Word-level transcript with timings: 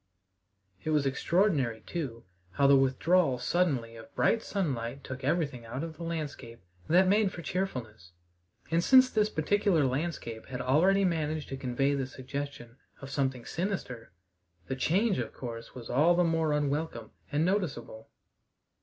It 0.83 0.89
was 0.89 1.05
extraordinary, 1.05 1.81
too, 1.81 2.23
how 2.53 2.65
the 2.65 2.75
withdrawal 2.75 3.37
suddenly 3.37 3.95
of 3.95 4.15
bright 4.15 4.41
sunlight 4.41 5.03
took 5.03 5.23
everything 5.23 5.63
out 5.63 5.83
of 5.83 5.95
the 5.97 6.03
landscape 6.03 6.59
that 6.87 7.07
made 7.07 7.31
for 7.31 7.43
cheerfulness; 7.43 8.11
and 8.71 8.83
since 8.83 9.11
this 9.11 9.29
particular 9.29 9.85
landscape 9.85 10.47
had 10.47 10.59
already 10.59 11.05
managed 11.05 11.49
to 11.49 11.55
convey 11.55 11.93
the 11.93 12.07
suggestion 12.07 12.77
of 12.99 13.11
something 13.11 13.45
sinister, 13.45 14.11
the 14.65 14.75
change 14.75 15.19
of 15.19 15.35
course 15.35 15.75
was 15.75 15.87
all 15.87 16.15
the 16.15 16.23
more 16.23 16.51
unwelcome 16.51 17.11
and 17.31 17.45
noticeable. 17.45 18.09